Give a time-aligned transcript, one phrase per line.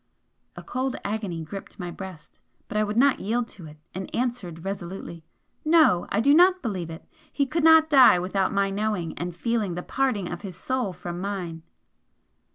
[0.55, 4.65] A cold agony gripped my breast, but I would not yield to it, and answered
[4.65, 5.23] resolutely
[5.63, 6.07] "No!
[6.09, 7.07] I do not believe it!
[7.31, 11.21] He could not die without my knowing and feeling the parting of his soul from
[11.21, 11.61] mine!"